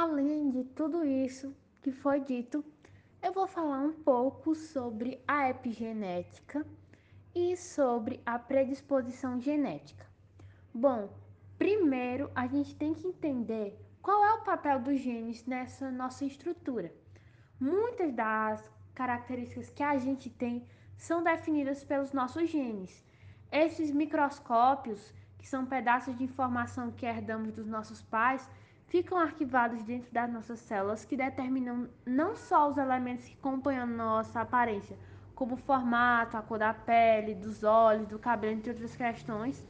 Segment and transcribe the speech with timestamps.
[0.00, 1.52] Além de tudo isso
[1.82, 2.64] que foi dito,
[3.20, 6.64] eu vou falar um pouco sobre a epigenética
[7.34, 10.06] e sobre a predisposição genética.
[10.72, 11.12] Bom,
[11.58, 16.94] primeiro a gente tem que entender qual é o papel dos genes nessa nossa estrutura.
[17.58, 20.64] Muitas das características que a gente tem
[20.96, 23.04] são definidas pelos nossos genes.
[23.50, 28.48] Esses microscópios, que são pedaços de informação que herdamos dos nossos pais,
[28.88, 33.86] ficam arquivados dentro das nossas células que determinam não só os elementos que compõem a
[33.86, 34.96] nossa aparência,
[35.34, 39.64] como o formato, a cor da pele, dos olhos, do cabelo, entre outras questões,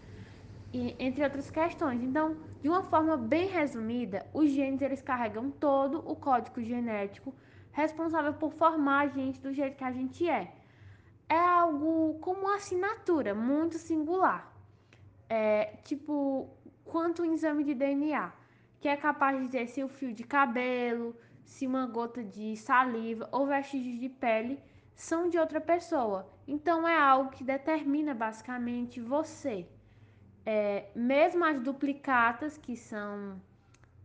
[0.72, 2.02] e, entre outras questões.
[2.02, 7.34] Então, de uma forma bem resumida, os genes eles carregam todo o código genético
[7.72, 10.52] responsável por formar a gente do jeito que a gente é.
[11.28, 14.50] É algo como uma assinatura muito singular.
[15.28, 16.48] É, tipo,
[16.84, 18.32] quanto um exame de DNA
[18.80, 23.28] que é capaz de dizer se o fio de cabelo, se uma gota de saliva
[23.32, 24.60] ou vestígios de pele
[24.94, 26.28] são de outra pessoa.
[26.46, 29.66] Então é algo que determina basicamente você.
[30.44, 33.40] É, mesmo as duplicatas, que são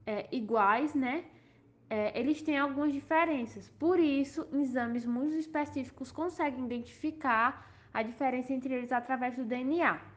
[0.05, 1.25] é, iguais, né?
[1.89, 3.69] É, eles têm algumas diferenças.
[3.69, 10.12] Por isso, exames muito específicos conseguem identificar a diferença entre eles através do DNA.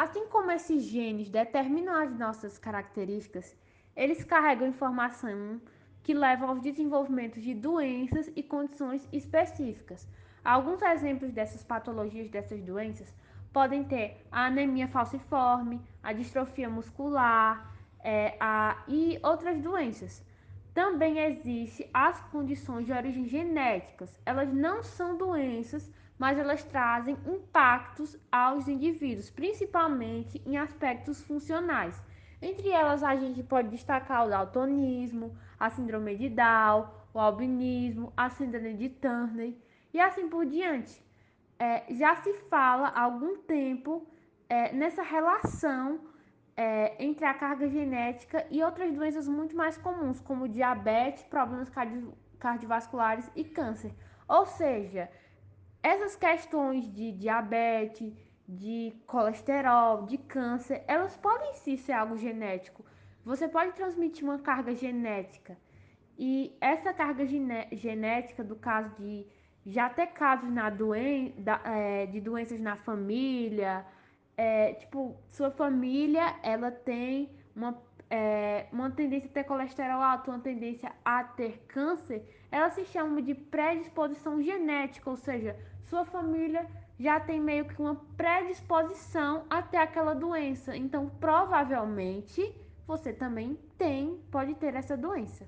[0.00, 3.54] Assim como esses genes determinam as nossas características,
[3.94, 5.60] eles carregam informação
[6.02, 10.08] que leva ao desenvolvimento de doenças e condições específicas.
[10.42, 13.14] Alguns exemplos dessas patologias, dessas doenças,
[13.52, 17.70] podem ter a anemia falciforme, a distrofia muscular
[18.02, 20.24] é, a, e outras doenças.
[20.72, 24.18] Também existem as condições de origem genéticas.
[24.24, 31.98] Elas não são doenças, mas elas trazem impactos aos indivíduos, principalmente em aspectos funcionais.
[32.42, 38.28] Entre elas, a gente pode destacar o daltonismo, a síndrome de Down, o albinismo, a
[38.28, 39.54] síndrome de Turner
[39.94, 41.02] e assim por diante.
[41.58, 44.06] É, já se fala há algum tempo
[44.46, 46.00] é, nessa relação
[46.54, 52.12] é, entre a carga genética e outras doenças muito mais comuns, como diabetes, problemas cardio
[52.38, 53.92] cardiovasculares e câncer.
[54.26, 55.10] Ou seja,
[55.82, 58.12] essas questões de diabetes,
[58.46, 62.84] de colesterol, de câncer, elas podem sim ser algo genético.
[63.24, 65.56] Você pode transmitir uma carga genética.
[66.18, 69.26] E essa carga genética, do caso de
[69.64, 73.86] já ter casos na doen da, é, de doenças na família,
[74.36, 77.80] é, tipo, sua família, ela tem uma,
[78.10, 83.22] é, uma tendência a ter colesterol alto, uma tendência a ter câncer, ela se chama
[83.22, 86.66] de predisposição genética, ou seja, sua família
[86.98, 90.76] já tem meio que uma predisposição até aquela doença.
[90.76, 92.54] Então, provavelmente,
[92.86, 95.46] você também tem, pode ter essa doença.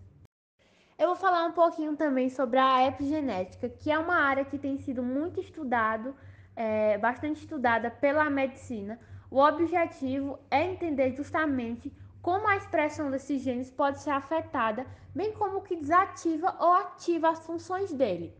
[0.96, 4.78] Eu vou falar um pouquinho também sobre a epigenética, que é uma área que tem
[4.78, 6.14] sido muito estudado,
[6.54, 9.00] é, bastante estudada pela medicina.
[9.28, 15.60] O objetivo é entender justamente como a expressão desses genes pode ser afetada, bem como
[15.62, 18.32] que desativa ou ativa as funções dele.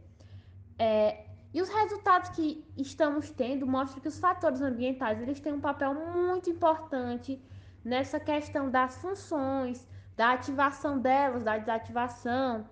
[0.79, 5.61] É, e os resultados que estamos tendo mostram que os fatores ambientais eles têm um
[5.61, 7.43] papel muito importante
[7.85, 12.67] nessa questão das funções, da ativação delas, da desativação.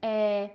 [0.00, 0.50] É,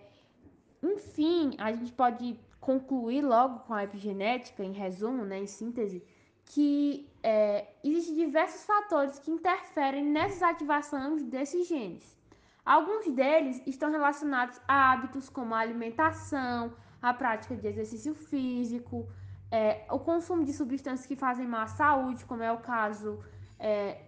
[0.82, 6.04] enfim, a gente pode concluir logo com a epigenética, em resumo, né, em síntese,
[6.48, 12.18] que é, existem diversos fatores que interferem nessas ativações desses genes.
[12.66, 19.08] Alguns deles estão relacionados a hábitos como a alimentação, a prática de exercício físico,
[19.52, 23.24] é, o consumo de substâncias que fazem à saúde, como é o caso
[23.60, 24.02] é,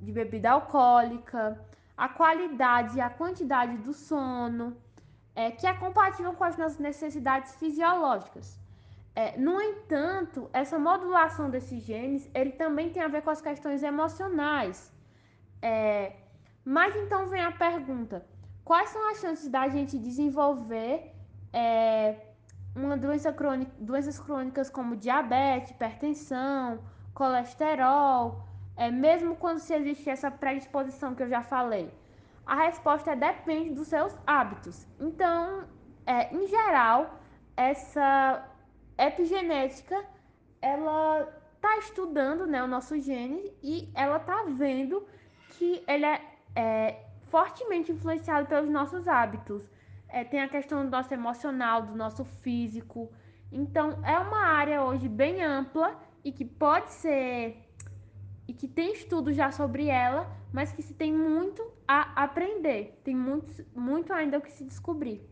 [0.00, 1.64] de bebida alcoólica,
[1.96, 4.76] a qualidade e a quantidade do sono,
[5.34, 8.59] é, que é compatível com as nossas necessidades fisiológicas.
[9.14, 13.82] É, no entanto, essa modulação desses genes, ele também tem a ver com as questões
[13.82, 14.92] emocionais.
[15.60, 16.12] É,
[16.64, 18.24] mas então vem a pergunta:
[18.64, 21.12] quais são as chances da gente desenvolver
[21.52, 22.16] é,
[22.74, 26.80] uma doença crônica, doenças crônicas como diabetes, hipertensão,
[27.12, 28.44] colesterol,
[28.76, 31.92] é, mesmo quando se existe essa predisposição que eu já falei?
[32.46, 34.86] A resposta é depende dos seus hábitos.
[34.98, 35.64] Então,
[36.06, 37.20] é, em geral,
[37.56, 38.44] essa
[39.06, 40.04] epigenética,
[40.60, 45.06] ela está estudando né, o nosso gene e ela está vendo
[45.50, 46.20] que ele é,
[46.54, 49.62] é fortemente influenciado pelos nossos hábitos
[50.12, 53.10] é, tem a questão do nosso emocional, do nosso físico.
[53.50, 57.66] Então, é uma área hoje bem ampla e que pode ser.
[58.46, 63.14] e que tem estudo já sobre ela, mas que se tem muito a aprender, tem
[63.14, 65.24] muito, muito ainda o que se descobrir.